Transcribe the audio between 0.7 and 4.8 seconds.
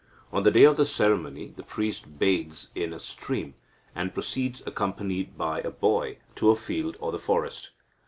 the ceremony, the priest bathes in a stream, and proceeds,